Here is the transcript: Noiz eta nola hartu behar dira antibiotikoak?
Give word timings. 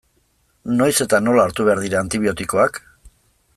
Noiz 0.79 0.93
eta 1.05 1.19
nola 1.27 1.45
hartu 1.49 1.67
behar 1.69 1.83
dira 1.85 2.01
antibiotikoak? 2.01 2.83